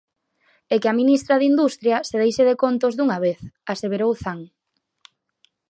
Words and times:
E 0.73 0.75
que 0.81 0.89
a 0.89 0.97
ministra 1.01 1.35
de 1.37 1.47
Industria 1.51 1.97
se 2.09 2.15
deixe 2.21 2.43
de 2.49 2.55
contos 2.63 2.93
dunha 2.95 3.17
vez, 3.25 3.39
aseverou 3.71 4.11
Zan. 4.23 4.39